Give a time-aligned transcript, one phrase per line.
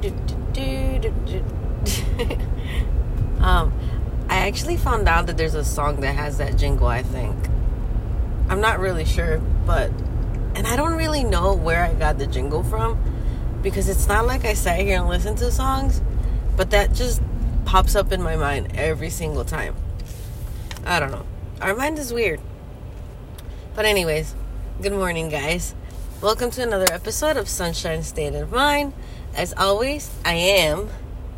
[3.40, 3.72] um,
[4.28, 6.86] I actually found out that there's a song that has that jingle.
[6.86, 7.36] I think.
[8.48, 9.90] I'm not really sure, but
[10.54, 12.98] and I don't really know where I got the jingle from
[13.62, 16.00] because it's not like I sat here and listened to songs,
[16.56, 17.22] but that just
[17.64, 19.76] pops up in my mind every single time.
[20.84, 21.26] I don't know.
[21.60, 22.40] Our mind is weird.
[23.76, 24.34] But, anyways,
[24.80, 25.74] good morning, guys.
[26.20, 28.92] Welcome to another episode of Sunshine State of Mind.
[29.34, 30.90] As always, I am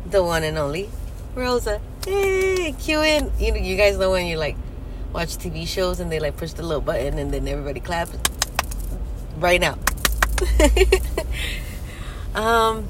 [0.05, 0.89] the one and only
[1.35, 1.79] Rosa.
[2.05, 3.31] Hey, cue in.
[3.39, 4.57] You, know, you guys know when you like
[5.13, 8.17] watch TV shows and they like push the little button and then everybody claps?
[9.37, 9.77] Right now.
[12.35, 12.87] um,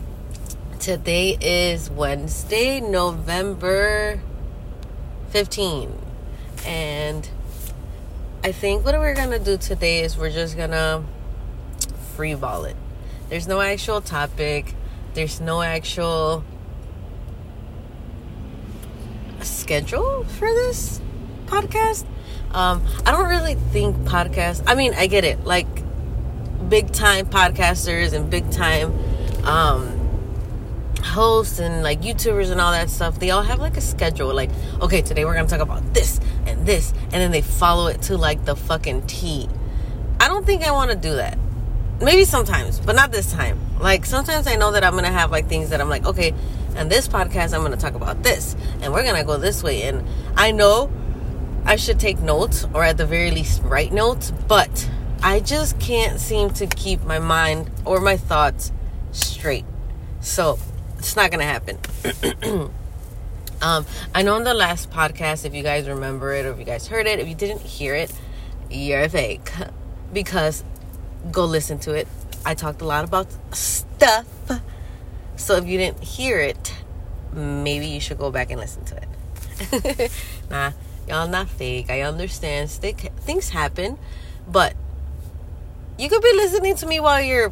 [0.80, 4.22] today is Wednesday, November
[5.30, 5.92] 15.
[6.66, 7.30] And
[8.44, 11.04] I think what we're gonna do today is we're just gonna
[12.16, 12.78] free ball it.
[13.30, 14.74] There's no actual topic,
[15.14, 16.44] there's no actual
[19.42, 21.02] schedule for this
[21.46, 22.06] podcast.
[22.52, 25.68] Um, I don't really think podcasts, I mean, I get it, like
[26.70, 28.94] big time podcasters and big time
[29.46, 30.00] um,
[31.04, 34.34] hosts and like YouTubers and all that stuff, they all have like a schedule.
[34.34, 34.50] Like,
[34.82, 38.18] okay, today we're gonna talk about this and this, and then they follow it to
[38.18, 39.50] like the fucking T.
[40.20, 41.38] I don't think I want to do that.
[42.02, 43.60] Maybe sometimes, but not this time.
[43.80, 46.34] Like sometimes I know that I'm gonna have like things that I'm like, okay,
[46.76, 50.06] and this podcast I'm gonna talk about this, and we're gonna go this way, and
[50.36, 50.92] I know
[51.66, 54.90] I should take notes or at the very least write notes, but
[55.22, 58.72] I just can't seem to keep my mind or my thoughts
[59.12, 59.66] straight.
[60.20, 60.60] So
[60.98, 61.78] it's not gonna happen.
[63.62, 66.66] um, I know in the last podcast, if you guys remember it or if you
[66.66, 68.12] guys heard it, if you didn't hear it,
[68.70, 69.52] you're fake.
[70.14, 70.64] Because
[71.32, 72.08] go listen to it.
[72.46, 74.28] I talked a lot about stuff.
[75.36, 76.74] So if you didn't hear it,
[77.34, 80.12] maybe you should go back and listen to it.
[80.50, 80.72] nah,
[81.08, 81.90] y'all not fake.
[81.90, 82.70] I understand.
[82.70, 83.98] Stick, Things happen,
[84.48, 84.76] but
[85.98, 87.52] you could be listening to me while you're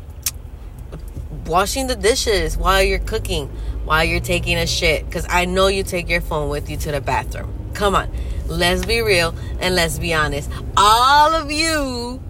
[1.46, 3.48] washing the dishes while you're cooking,
[3.84, 5.06] while you're taking a shit.
[5.06, 7.54] Because I know you take your phone with you to the bathroom.
[7.74, 8.10] Come on.
[8.48, 10.50] Let's be real and let's be honest.
[10.76, 12.22] All of you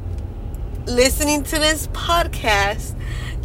[0.85, 2.95] listening to this podcast,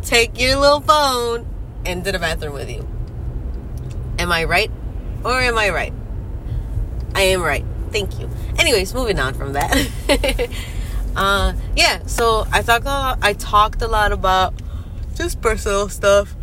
[0.03, 1.47] take your little phone
[1.85, 2.87] into the bathroom with you.
[4.19, 4.71] Am I right?
[5.25, 5.93] Or am I right?
[7.15, 7.65] I am right.
[7.91, 8.29] Thank you.
[8.59, 9.73] Anyways, moving on from that.
[11.17, 12.87] uh, yeah, so I talked.
[12.87, 14.55] I talked a lot about
[15.15, 16.35] just personal stuff.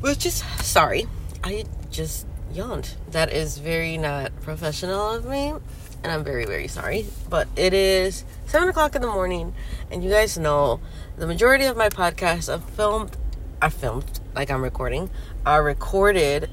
[0.00, 1.06] Which is sorry,
[1.42, 2.94] I just yawned.
[3.10, 5.54] That is very not professional of me,
[6.02, 7.06] and I'm very very sorry.
[7.28, 9.54] But it is seven o'clock in the morning,
[9.90, 10.80] and you guys know
[11.16, 13.16] the majority of my podcasts are filmed.
[13.60, 15.10] Are filmed like I'm recording.
[15.44, 16.48] Are recorded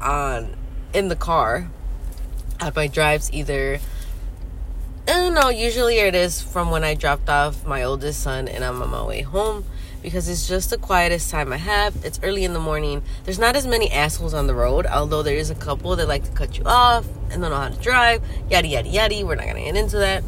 [0.00, 0.56] on
[0.92, 1.70] in the car
[2.60, 3.74] at my drives either
[5.06, 8.48] eh, I don't know, usually it is from when I dropped off my oldest son
[8.48, 9.64] and I'm on my way home
[10.02, 12.04] because it's just the quietest time I have.
[12.04, 13.02] It's early in the morning.
[13.24, 16.24] There's not as many assholes on the road, although there is a couple that like
[16.24, 19.24] to cut you off and don't know how to drive, yada yada yada.
[19.24, 20.24] We're not gonna get into that.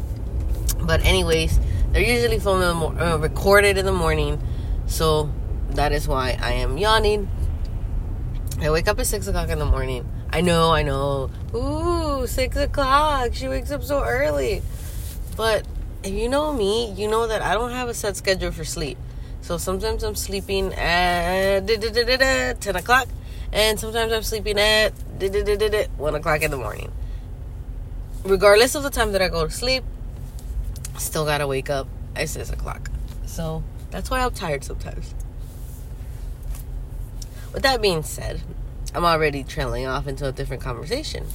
[0.79, 1.59] But anyways,
[1.91, 4.41] they're usually filmed uh, recorded in the morning,
[4.87, 5.29] so
[5.71, 7.29] that is why I am yawning.
[8.61, 10.09] I wake up at six o'clock in the morning.
[10.29, 11.29] I know, I know.
[11.53, 13.33] Ooh, six o'clock.
[13.33, 14.61] She wakes up so early.
[15.35, 15.67] But
[16.03, 18.97] if you know me, you know that I don't have a set schedule for sleep.
[19.45, 23.07] So sometimes I'm sleeping at 10 o'clock,
[23.53, 26.91] and sometimes I'm sleeping at 1 o'clock in the morning.
[28.23, 29.83] Regardless of the time that I go to sleep,
[30.97, 32.89] still gotta wake up at 6 o'clock.
[33.27, 35.13] So that's why I'm tired sometimes.
[37.53, 38.41] With that being said,
[38.95, 41.27] I'm already trailing off into a different conversation.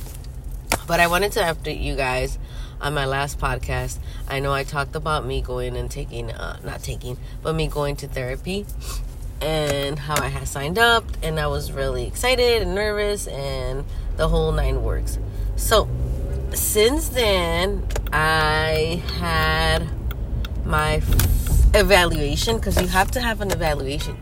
[0.88, 2.40] But I wanted to update you guys
[2.80, 3.98] on my last podcast,
[4.28, 7.96] I know I talked about me going and taking, uh, not taking, but me going
[7.96, 8.66] to therapy
[9.40, 13.84] and how I had signed up, and I was really excited and nervous, and
[14.16, 15.18] the whole nine works.
[15.56, 15.88] So,
[16.52, 19.88] since then, I had
[20.64, 24.18] my f- evaluation because you have to have an evaluation.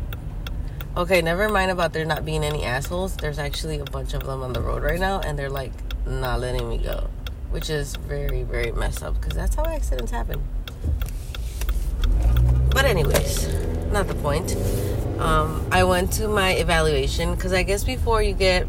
[0.96, 3.16] Okay, never mind about there not being any assholes.
[3.16, 5.72] There's actually a bunch of them on the road right now, and they're like
[6.06, 7.08] not letting me go
[7.50, 10.42] which is very, very messed up because that's how accidents happen.
[12.70, 13.48] But, anyways,
[13.92, 14.56] not the point.
[15.18, 18.66] Um, I went to my evaluation because I guess before you get,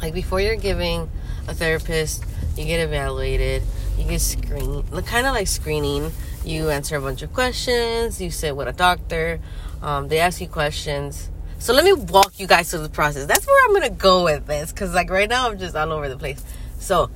[0.00, 1.10] like, before you're giving
[1.48, 2.24] a therapist,
[2.56, 3.62] you get evaluated,
[3.96, 6.12] you get screened, kind of like screening.
[6.44, 9.38] You answer a bunch of questions, you sit with a doctor,
[9.80, 11.30] um, they ask you questions.
[11.60, 13.26] So let me walk you guys through the process.
[13.26, 16.08] That's where I'm gonna go with this, cause like right now I'm just all over
[16.08, 16.42] the place.
[16.80, 17.10] So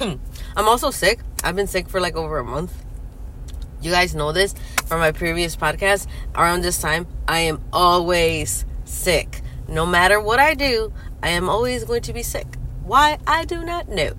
[0.56, 1.20] I'm also sick.
[1.44, 2.72] I've been sick for like over a month.
[3.80, 4.54] You guys know this
[4.86, 6.06] from my previous podcast.
[6.34, 9.42] Around this time, I am always sick.
[9.68, 12.46] No matter what I do, I am always going to be sick.
[12.84, 13.18] Why?
[13.26, 14.12] I do not know.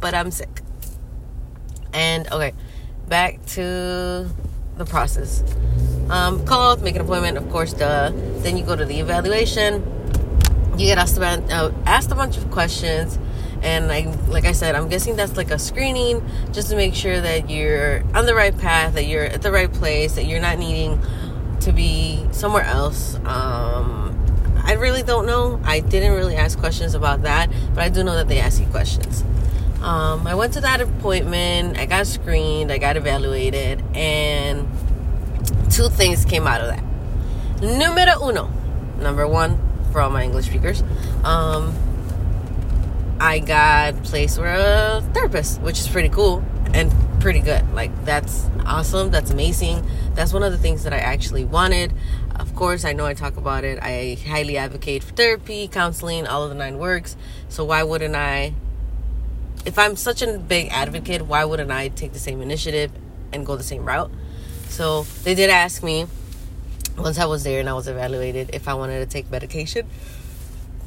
[0.00, 0.60] But I'm sick.
[1.92, 2.52] And okay,
[3.08, 4.28] back to
[4.76, 5.42] the process.
[6.10, 8.10] Um, call, make an appointment, of course, duh.
[8.42, 9.82] Then you go to the evaluation.
[10.72, 13.18] You get asked about uh, asked a bunch of questions,
[13.62, 17.20] and I, like I said, I'm guessing that's like a screening just to make sure
[17.20, 20.58] that you're on the right path, that you're at the right place, that you're not
[20.58, 21.00] needing
[21.60, 23.14] to be somewhere else.
[23.24, 24.18] Um,
[24.64, 25.60] I really don't know.
[25.64, 28.66] I didn't really ask questions about that, but I do know that they ask you
[28.66, 29.22] questions.
[29.82, 31.78] Um, I went to that appointment.
[31.78, 32.70] I got screened.
[32.70, 34.68] I got evaluated, and
[35.70, 36.82] two things came out of that.
[37.60, 38.50] Numero uno,
[38.98, 39.58] number one
[39.92, 40.82] for all my English speakers.
[41.24, 41.74] Um,
[43.22, 47.72] I got placed with a therapist, which is pretty cool and pretty good.
[47.72, 49.12] Like that's awesome.
[49.12, 49.86] That's amazing.
[50.16, 51.92] That's one of the things that I actually wanted.
[52.34, 53.78] Of course, I know I talk about it.
[53.80, 57.16] I highly advocate for therapy, counseling, all of the nine works.
[57.48, 58.54] So why wouldn't I?
[59.64, 62.90] If I'm such a big advocate, why wouldn't I take the same initiative
[63.32, 64.10] and go the same route?
[64.66, 66.08] So they did ask me
[66.98, 69.86] once I was there and I was evaluated if I wanted to take medication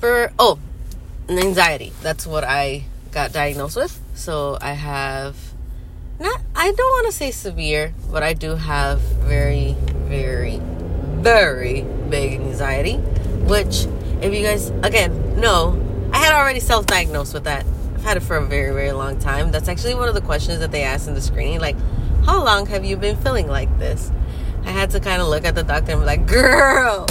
[0.02, 0.60] for oh
[1.30, 1.94] anxiety.
[2.02, 4.00] That's what I got diagnosed with.
[4.16, 5.36] So I have
[6.20, 9.76] not I don't want to say severe, but I do have very
[10.08, 10.60] very
[11.26, 12.98] very big anxiety,
[13.48, 13.88] which,
[14.22, 15.82] if you guys, again, know,
[16.14, 17.66] I had already self diagnosed with that.
[17.96, 19.52] I've had it for a very, very long time.
[19.52, 21.60] That's actually one of the questions that they asked in the screening.
[21.60, 21.76] Like,
[22.26, 24.12] how long have you been feeling like this?
[24.66, 27.08] I had to kind of look at the doctor and be like, girl,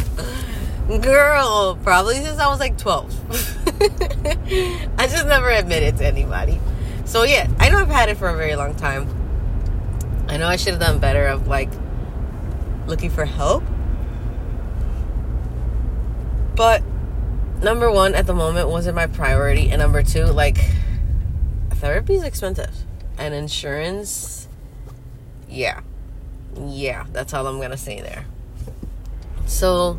[1.01, 3.61] girl, probably since I was like 12.
[4.99, 6.61] I just never admitted it to anybody.
[7.05, 9.09] So, yeah, I know I've had it for a very long time.
[10.29, 11.71] I know I should have done better of like
[12.87, 13.63] looking for help
[16.57, 16.83] but
[17.63, 19.71] number one, at the moment, wasn't my priority.
[19.71, 20.59] And number two, like,
[21.71, 22.75] therapy is expensive.
[23.19, 24.49] And insurance,
[25.49, 25.81] yeah.
[26.57, 28.27] Yeah, that's all I'm going to say there.
[29.47, 29.99] So,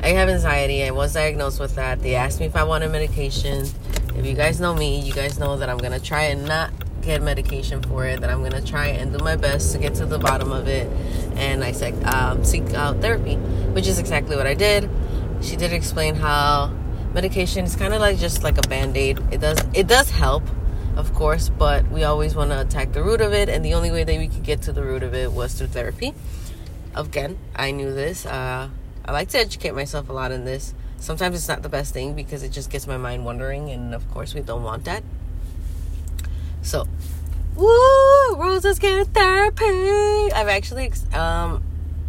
[0.00, 0.84] I have anxiety.
[0.84, 2.00] I was diagnosed with that.
[2.00, 3.66] They asked me if I wanted medication.
[4.16, 6.72] If you guys know me, you guys know that I'm going to try and not
[7.02, 9.94] get medication for it, that I'm going to try and do my best to get
[9.96, 10.88] to the bottom of it.
[11.36, 14.90] And I said, um, seek out therapy, which is exactly what I did
[15.40, 16.68] she did explain how
[17.14, 20.42] medication is kind of like just like a band-aid it does it does help
[20.96, 23.90] of course but we always want to attack the root of it and the only
[23.90, 26.12] way that we could get to the root of it was through therapy
[26.94, 28.68] again i knew this uh,
[29.08, 32.14] i like to educate myself a lot in this sometimes it's not the best thing
[32.14, 35.02] because it just gets my mind wandering and of course we don't want that
[36.62, 36.86] so
[37.56, 41.62] woo roses get therapy i've actually um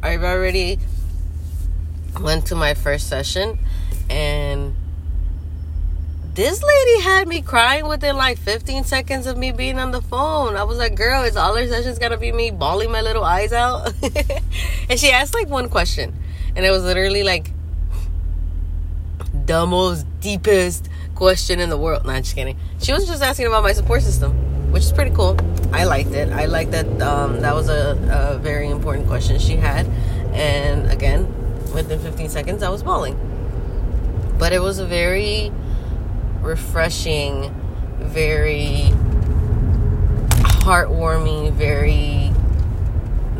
[0.03, 0.77] i've already
[2.21, 3.57] went to my first session
[4.09, 4.75] and
[6.39, 10.55] this lady had me crying within like 15 seconds of me being on the phone.
[10.55, 13.51] I was like, girl, is all her sessions gotta be me bawling my little eyes
[13.51, 13.93] out?
[14.89, 16.15] and she asked like one question,
[16.55, 17.51] and it was literally like
[19.45, 22.05] the most deepest question in the world.
[22.05, 22.57] Not just kidding.
[22.79, 25.37] She was just asking about my support system, which is pretty cool.
[25.71, 26.29] I liked it.
[26.29, 29.85] I liked that um, that was a, a very important question she had.
[30.33, 31.27] And again,
[31.73, 33.17] within 15 seconds, I was bawling.
[34.37, 35.51] But it was a very
[36.41, 37.53] refreshing,
[37.99, 38.91] very
[40.63, 42.31] heartwarming, very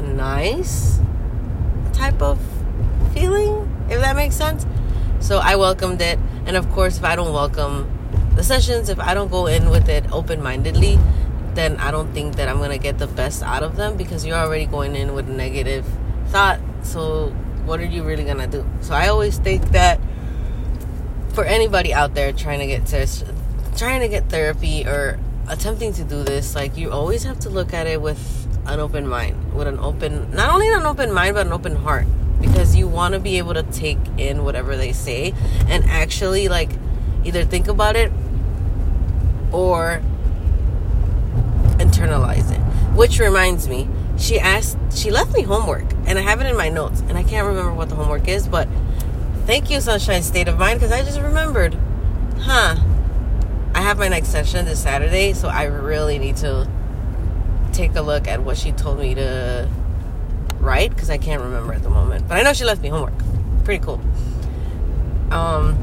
[0.01, 1.00] nice
[1.94, 2.39] type of
[3.20, 4.66] feeling, if that makes sense.
[5.20, 6.18] So I welcomed it.
[6.46, 7.92] And of course, if I don't welcome
[8.36, 10.98] the sessions, if I don't go in with it open mindedly,
[11.54, 14.26] then I don't think that I'm going to get the best out of them because
[14.26, 15.86] you're already going in with a negative
[16.28, 16.60] thought.
[16.84, 17.34] So
[17.66, 18.66] what are you really gonna do?
[18.82, 20.00] So I always think that
[21.34, 23.08] for anybody out there trying to get to,
[23.78, 27.74] trying to get therapy or attempting to do this, like you always have to look
[27.74, 31.46] at it with an open mind, with an open not only an open mind but
[31.46, 32.08] an open heart
[32.70, 35.34] because you want to be able to take in whatever they say
[35.68, 36.70] and actually like
[37.24, 38.12] either think about it
[39.52, 40.02] or
[41.78, 42.60] internalize it.
[42.96, 46.68] Which reminds me, she asked she left me homework and i have it in my
[46.68, 48.68] notes and i can't remember what the homework is but
[49.46, 51.74] thank you sunshine state of mind because i just remembered
[52.40, 52.76] huh
[53.74, 56.70] i have my next session this saturday so i really need to
[57.72, 59.70] take a look at what she told me to
[60.60, 63.13] write because i can't remember at the moment but i know she left me homework
[63.63, 64.00] pretty cool
[65.32, 65.78] Um,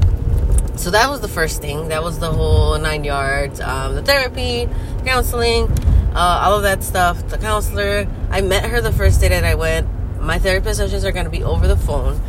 [0.75, 1.87] so that was the first thing.
[1.87, 3.61] That was the whole nine yards.
[3.61, 4.67] Um, the therapy,
[5.05, 5.71] counseling,
[6.13, 7.25] uh, all of that stuff.
[7.29, 8.07] The counselor.
[8.29, 9.87] I met her the first day that I went.
[10.19, 12.21] My therapy sessions are going to be over the phone.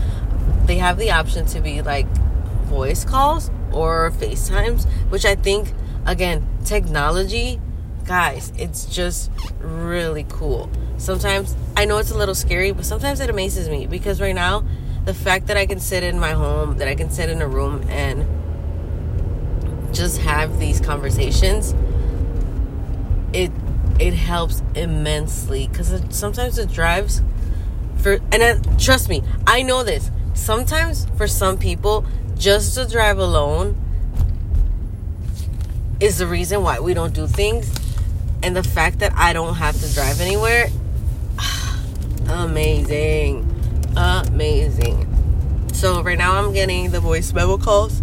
[0.66, 2.06] They have the option to be like
[2.70, 5.72] voice calls or FaceTimes, which I think,
[6.06, 7.60] again, technology,
[8.08, 10.70] guys, it's just really cool.
[10.96, 14.64] Sometimes I know it's a little scary, but sometimes it amazes me because right now,
[15.04, 17.46] the fact that I can sit in my home, that I can sit in a
[17.46, 18.26] room and
[19.94, 21.74] just have these conversations,
[23.34, 23.52] it
[24.00, 27.20] it helps immensely because sometimes it drives
[27.98, 30.10] for and trust me, I know this.
[30.32, 32.06] Sometimes for some people,
[32.38, 33.76] just to drive alone
[36.00, 37.77] is the reason why we don't do things.
[38.42, 40.68] And the fact that I don't have to drive anywhere,
[42.28, 43.44] amazing.
[43.96, 45.08] Amazing.
[45.72, 48.02] So right now I'm getting the voice memo calls.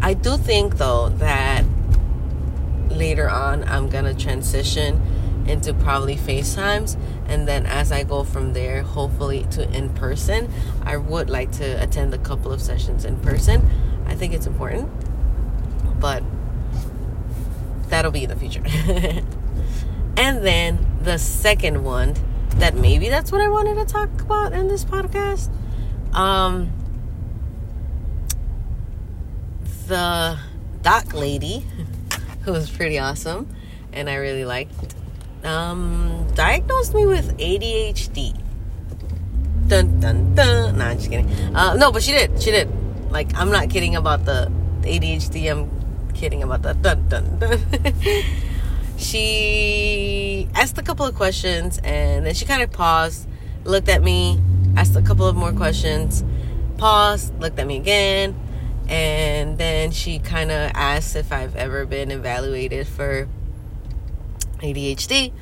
[0.00, 1.64] I do think though that
[2.88, 5.02] later on I'm gonna transition
[5.46, 6.96] into probably FaceTimes
[7.26, 10.50] and then as I go from there, hopefully to in person,
[10.82, 13.68] I would like to attend a couple of sessions in person.
[14.06, 14.88] I think it's important,
[16.00, 16.22] but
[17.88, 18.62] that'll be in the future.
[20.16, 22.14] and then the second one,
[22.56, 25.50] that maybe that's what I wanted to talk about in this podcast.
[26.12, 26.72] Um,
[29.86, 30.38] the
[30.82, 31.64] doc lady,
[32.42, 33.48] who was pretty awesome,
[33.92, 34.72] and I really liked
[35.44, 38.36] um, diagnosed me with ADHD.
[39.68, 40.78] Dun dun dun.
[40.78, 41.28] Nah, I'm just kidding.
[41.54, 42.40] Uh, no, but she did.
[42.42, 42.68] She did.
[43.10, 44.50] Like, I'm not kidding about the
[44.82, 45.50] ADHD.
[45.50, 45.70] I'm
[46.18, 46.82] kidding about that.
[46.82, 47.60] dun dun dun.
[48.98, 53.28] she asked a couple of questions and then she kind of paused,
[53.64, 54.40] looked at me,
[54.76, 56.24] asked a couple of more questions,
[56.76, 58.34] paused, looked at me again,
[58.88, 63.28] and then she kind of asked if I've ever been evaluated for
[64.58, 65.32] ADHD.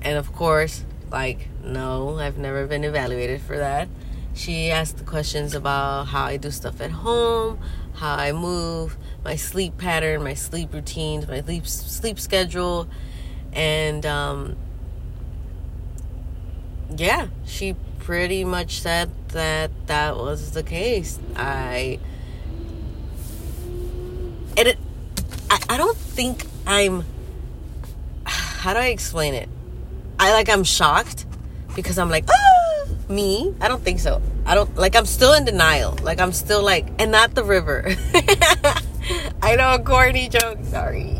[0.00, 3.88] And of course, like, no, I've never been evaluated for that.
[4.32, 7.58] She asked the questions about how I do stuff at home,
[7.94, 12.88] how I move, my sleep pattern, my sleep routines, my sleep sleep schedule,
[13.52, 14.56] and um,
[16.96, 21.18] yeah, she pretty much said that that was the case.
[21.36, 21.98] I
[24.56, 24.78] and it,
[25.48, 27.04] I, I don't think I'm
[28.24, 29.48] how do I explain it?
[30.18, 31.24] I like I'm shocked
[31.74, 33.54] because I'm like, ah, me?
[33.60, 34.20] I don't think so.
[34.44, 35.96] I don't like I'm still in denial.
[36.02, 37.94] Like I'm still like and not the river.
[39.50, 41.16] I know corny joke, sorry.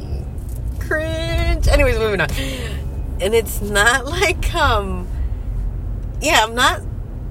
[0.79, 1.67] Cringe.
[1.67, 2.31] Anyways, moving on.
[3.21, 5.09] And it's not like um
[6.21, 6.81] yeah, I'm not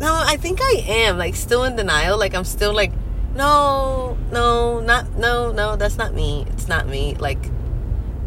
[0.02, 2.20] no, I think I am like still in denial.
[2.20, 2.92] Like I'm still like
[3.34, 6.46] no, no, not no, no, that's not me.
[6.50, 7.16] It's not me.
[7.16, 7.40] Like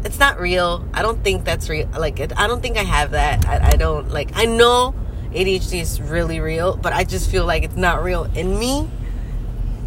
[0.03, 0.83] it's not real.
[0.95, 1.87] I don't think that's real.
[1.89, 3.47] Like, it, I don't think I have that.
[3.47, 4.31] I, I don't like.
[4.33, 4.95] I know
[5.31, 8.89] ADHD is really real, but I just feel like it's not real in me.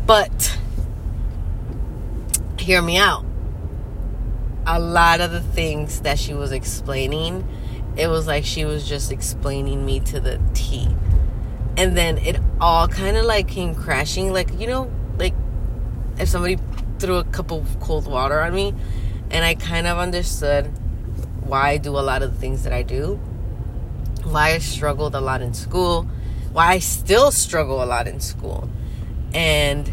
[0.07, 0.55] But
[2.66, 3.25] hear me out.
[4.66, 7.46] A lot of the things that she was explaining,
[7.96, 10.88] it was like she was just explaining me to the T.
[11.76, 14.32] And then it all kind of like came crashing.
[14.32, 15.32] Like, you know, like
[16.18, 16.58] if somebody
[16.99, 18.75] threw a cup of cold water on me
[19.30, 20.66] and I kind of understood
[21.44, 23.20] why I do a lot of the things that I do,
[24.25, 26.08] why I struggled a lot in school,
[26.52, 28.68] why I still struggle a lot in school.
[29.32, 29.88] And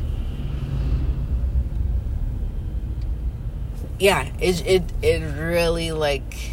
[3.99, 6.51] yeah, it it it really like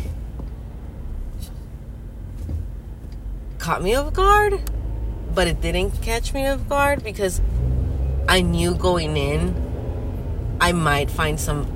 [3.58, 4.60] caught me off guard,
[5.34, 7.40] but it didn't catch me off guard because
[8.28, 9.70] I knew going in
[10.60, 11.66] I might find some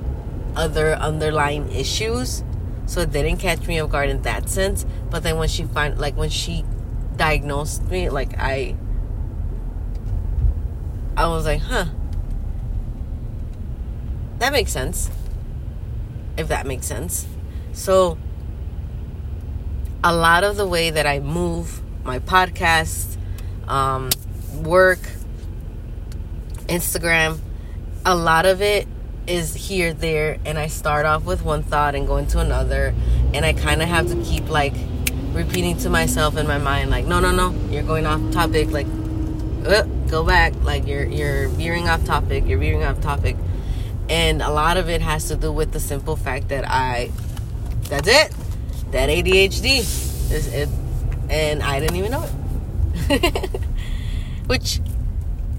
[0.55, 2.43] other underlying issues
[2.85, 4.85] so it didn't catch me off guard in that sense.
[5.09, 6.63] But then when she find like when she
[7.17, 8.75] diagnosed me like i
[11.15, 11.85] i was like huh.
[14.39, 15.09] That makes sense
[16.37, 17.27] if that makes sense.
[17.73, 18.17] So
[20.03, 23.17] a lot of the way that i move my podcast
[23.67, 24.11] um,
[24.63, 24.99] work
[26.67, 27.39] instagram
[28.05, 28.87] a lot of it
[29.27, 32.93] is here, there, and I start off with one thought and go into another,
[33.33, 34.75] and I kind of have to keep like
[35.31, 38.85] repeating to myself in my mind, like, no, no, no, you're going off topic, like,
[39.65, 43.35] uh, go back, like you're you're veering off topic, you're veering off topic,
[44.09, 47.11] and a lot of it has to do with the simple fact that I,
[47.89, 48.33] that's it,
[48.91, 50.69] that ADHD is it,
[51.29, 52.27] and I didn't even know
[53.09, 53.61] it,
[54.47, 54.79] which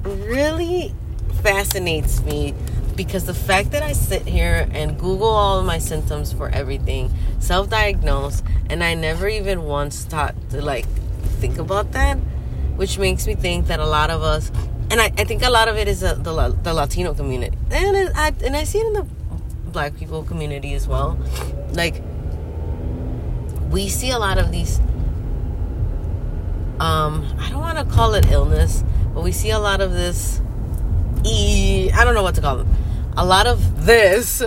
[0.03, 0.95] really
[1.43, 2.55] fascinates me
[2.97, 7.13] because the fact that I sit here and Google all of my symptoms for everything,
[7.39, 10.87] self diagnose, and I never even once thought to like
[11.41, 12.17] think about that,
[12.77, 14.51] which makes me think that a lot of us,
[14.91, 17.97] and I, I think a lot of it is uh, the, the Latino community, and
[17.97, 19.07] it, I, and I see it in the
[19.73, 21.19] black people community as well.
[21.73, 22.03] Like,
[23.71, 24.79] we see a lot of these,
[26.81, 30.41] um, I don't want to call it illness, but we see a lot of this,
[31.25, 32.69] e, I don't know what to call them,
[33.17, 34.43] a lot of this,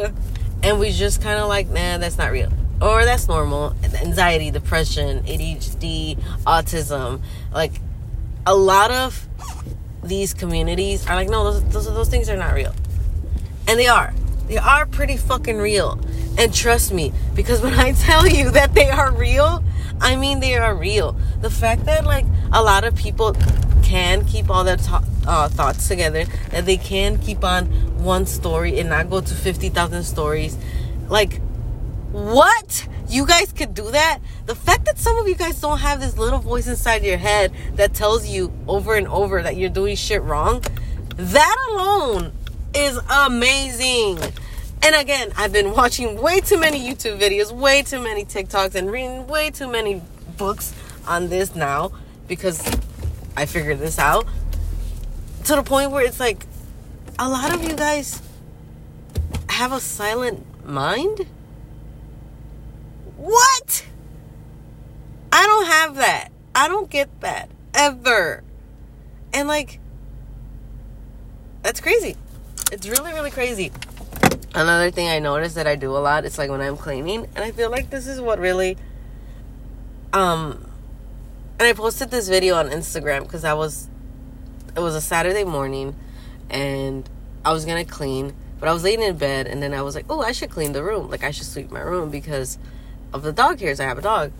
[0.64, 2.52] and we just kind of like, nah, that's not real.
[2.82, 3.76] Or that's normal.
[3.84, 7.22] Anxiety depression adhd autism.
[7.54, 7.74] Like
[8.46, 9.28] a lot of
[10.04, 12.74] these communities are like no those, those, those things are not real.
[13.68, 14.14] And they are.
[14.48, 16.00] They are pretty fucking real.
[16.38, 19.64] And trust me because when i tell you that they are real
[20.02, 21.14] i mean they are real.
[21.42, 23.36] The fact that like a lot of people
[23.84, 27.66] can keep all their to- uh, thoughts together that they can keep on
[28.04, 30.58] one story and not go to 50,000 stories
[31.08, 31.42] like
[32.12, 32.88] what?
[33.08, 34.20] You guys could do that?
[34.46, 37.54] The fact that some of you guys don't have this little voice inside your head
[37.74, 40.64] that tells you over and over that you're doing shit wrong,
[41.16, 42.32] that alone
[42.74, 44.20] is amazing.
[44.82, 48.92] And again, I've been watching way too many YouTube videos, way too many TikToks, and
[48.92, 50.02] reading way too many
[50.38, 50.74] books
[51.08, 51.92] on this now
[52.28, 52.66] because
[53.36, 54.26] I figured this out.
[55.46, 56.46] To the point where it's like
[57.18, 58.22] a lot of you guys
[59.50, 61.28] have a silent mind
[63.20, 63.86] what?
[65.32, 66.30] I don't have that.
[66.56, 68.44] I don't get that ever.
[69.34, 69.80] And like,
[71.62, 72.16] that's crazy.
[72.72, 73.72] It's really, really crazy.
[74.56, 77.44] Another thing I notice that I do a lot is like when I'm cleaning, and
[77.44, 78.78] I feel like this is what really,
[80.12, 80.66] um,
[81.60, 83.88] and I posted this video on Instagram because I was,
[84.76, 85.96] it was a Saturday morning,
[86.50, 87.08] and
[87.46, 90.06] I was gonna clean, but I was laying in bed, and then I was like,
[90.10, 91.10] oh, I should clean the room.
[91.10, 92.58] Like I should sweep my room because
[93.14, 93.80] of the dog hairs.
[93.80, 94.32] I have a dog.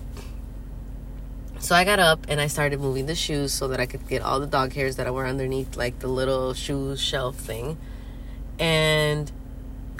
[1.60, 4.22] So I got up and I started moving the shoes so that I could get
[4.22, 7.78] all the dog hairs that were underneath like the little shoe shelf thing.
[8.58, 9.30] And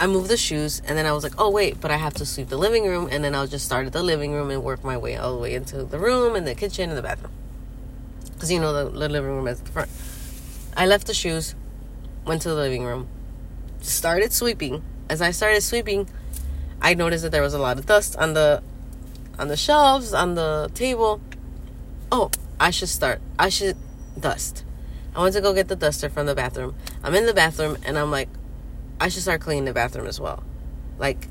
[0.00, 2.26] I moved the shoes and then I was like, oh wait, but I have to
[2.26, 4.82] sweep the living room and then I'll just start at the living room and work
[4.82, 7.32] my way all the way into the room and the kitchen and the bathroom.
[8.32, 9.90] Because you know the, the living room is the front.
[10.74, 11.54] I left the shoes,
[12.24, 13.06] went to the living room,
[13.82, 14.82] started sweeping.
[15.10, 16.08] As I started sweeping,
[16.82, 18.62] I noticed that there was a lot of dust on the
[19.38, 21.20] on the shelves, on the table.
[22.12, 23.20] Oh, I should start.
[23.38, 23.76] I should
[24.18, 24.64] dust.
[25.14, 26.74] I went to go get the duster from the bathroom.
[27.02, 28.28] I'm in the bathroom and I'm like,
[29.00, 30.42] I should start cleaning the bathroom as well.
[30.98, 31.28] Like,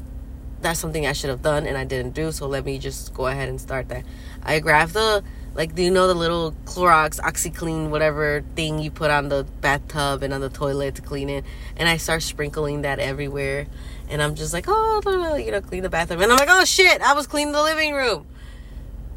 [0.62, 3.28] that's something I should have done and I didn't do, so let me just go
[3.28, 4.04] ahead and start that.
[4.44, 5.24] I grabbed the,
[5.56, 10.24] like, do you know the little Clorox, OxiClean, whatever thing you put on the bathtub
[10.24, 11.44] and on the toilet to clean it?
[11.76, 13.68] And I start sprinkling that everywhere
[14.10, 16.22] and I'm just like, oh, you know, clean the bathroom.
[16.22, 18.26] And I'm like, oh shit, I was cleaning the living room.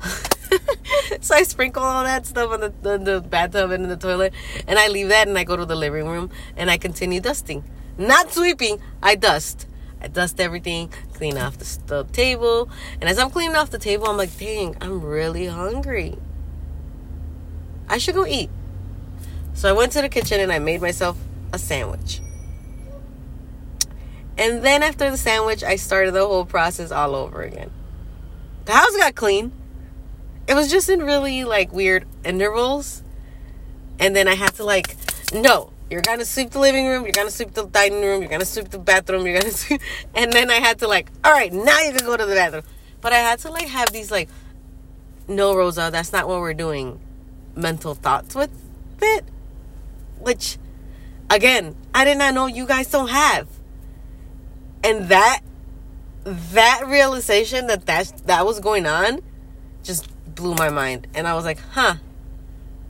[1.21, 4.35] so I sprinkle all that stuff on the, the, the, bathtub and in the toilet.
[4.66, 7.64] And I leave that and I go to the living room and I continue dusting.
[7.97, 9.66] Not sweeping, I dust.
[10.01, 12.68] I dust everything, clean off the, the table.
[13.00, 16.18] And as I'm cleaning off the table, I'm like, dang, I'm really hungry.
[17.88, 18.50] I should go eat.
[19.54, 21.16] So I went to the kitchen and I made myself
[21.52, 22.20] a sandwich.
[24.37, 27.70] And then after the sandwich, I started the whole process all over again.
[28.64, 29.52] The house got clean.
[30.48, 33.04] It was just in really like weird intervals.
[34.00, 34.96] And then I had to like,
[35.32, 38.44] no, you're gonna sweep the living room, you're gonna sweep the dining room, you're gonna
[38.44, 39.81] sweep the bathroom, you're gonna sweep.
[40.14, 42.64] And then I had to like, all right, now you can go to the bathroom.
[43.00, 44.28] But I had to like have these like,
[45.28, 46.98] no, Rosa, that's not what we're doing.
[47.55, 48.50] Mental thoughts with
[49.00, 49.24] it.
[50.18, 50.59] Which,
[51.31, 53.46] again, I did not know you guys don't have
[54.85, 55.40] and that
[56.24, 59.20] that realization that that that was going on
[59.83, 61.94] just blew my mind and i was like huh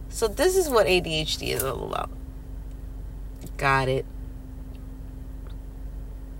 [0.08, 2.10] so this is what adhd is all about
[3.56, 4.04] got it.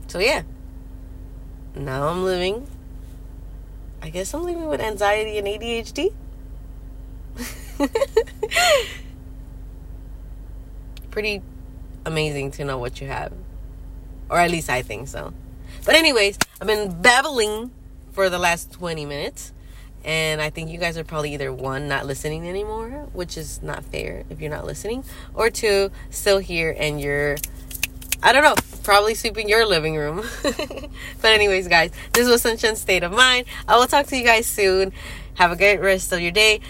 [0.08, 0.42] So yeah.
[1.74, 2.66] Now i'm living
[4.02, 6.12] i guess i'm living with anxiety and adhd
[11.10, 11.40] pretty
[12.04, 13.32] amazing to know what you have.
[14.28, 15.32] Or at least i think so.
[15.84, 17.70] But anyways, I've been babbling
[18.12, 19.52] for the last 20 minutes.
[20.04, 23.84] And I think you guys are probably either one, not listening anymore, which is not
[23.84, 27.36] fair if you're not listening, or two, still here and you're,
[28.22, 30.26] I don't know, probably sweeping your living room.
[30.42, 33.46] but, anyways, guys, this was Sunshine State of Mind.
[33.68, 34.92] I will talk to you guys soon.
[35.34, 36.60] Have a great rest of your day.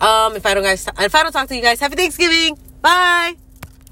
[0.00, 2.58] Um, if I don't guys, if I don't talk to you guys, happy Thanksgiving.
[2.82, 3.43] Bye.